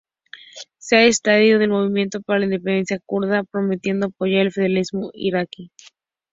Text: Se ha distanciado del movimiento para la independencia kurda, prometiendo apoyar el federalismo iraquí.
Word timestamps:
Se 0.79 0.95
ha 0.97 1.01
distanciado 1.03 1.59
del 1.59 1.69
movimiento 1.69 2.23
para 2.23 2.39
la 2.39 2.45
independencia 2.45 2.99
kurda, 3.05 3.43
prometiendo 3.43 4.07
apoyar 4.07 4.47
el 4.47 4.51
federalismo 4.51 5.11
iraquí. 5.13 5.69